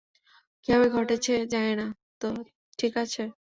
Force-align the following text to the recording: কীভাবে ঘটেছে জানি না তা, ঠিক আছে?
কীভাবে 0.65 0.87
ঘটেছে 0.95 1.33
জানি 1.53 1.73
না 1.75 1.87
তা, 2.21 2.29
ঠিক 2.79 2.93
আছে? 3.03 3.23